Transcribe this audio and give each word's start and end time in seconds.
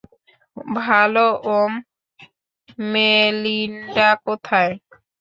ভালো 0.79 1.25
উম, 1.49 1.73
মেলিন্ডা 2.91 4.09
কোথায়? 4.25 4.73